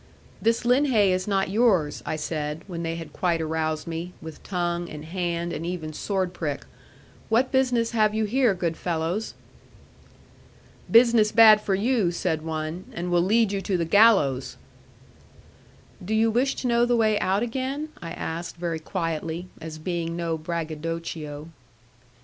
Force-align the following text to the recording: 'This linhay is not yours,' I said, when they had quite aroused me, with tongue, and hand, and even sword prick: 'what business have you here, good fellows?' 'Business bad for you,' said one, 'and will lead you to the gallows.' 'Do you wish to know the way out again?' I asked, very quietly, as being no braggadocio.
'This 0.41 0.63
linhay 0.63 1.09
is 1.11 1.27
not 1.27 1.51
yours,' 1.51 2.01
I 2.07 2.15
said, 2.15 2.63
when 2.65 2.81
they 2.81 2.95
had 2.95 3.13
quite 3.13 3.39
aroused 3.39 3.85
me, 3.85 4.13
with 4.19 4.41
tongue, 4.41 4.89
and 4.89 5.05
hand, 5.05 5.53
and 5.53 5.63
even 5.63 5.93
sword 5.93 6.33
prick: 6.33 6.65
'what 7.29 7.51
business 7.51 7.91
have 7.91 8.11
you 8.15 8.25
here, 8.25 8.55
good 8.55 8.75
fellows?' 8.75 9.35
'Business 10.89 11.31
bad 11.31 11.61
for 11.61 11.75
you,' 11.75 12.09
said 12.09 12.41
one, 12.41 12.85
'and 12.93 13.11
will 13.11 13.21
lead 13.21 13.51
you 13.51 13.61
to 13.61 13.77
the 13.77 13.85
gallows.' 13.85 14.57
'Do 16.03 16.15
you 16.15 16.31
wish 16.31 16.55
to 16.55 16.67
know 16.67 16.83
the 16.83 16.97
way 16.97 17.19
out 17.19 17.43
again?' 17.43 17.89
I 18.01 18.09
asked, 18.13 18.55
very 18.57 18.79
quietly, 18.79 19.49
as 19.59 19.77
being 19.77 20.15
no 20.15 20.35
braggadocio. 20.35 21.49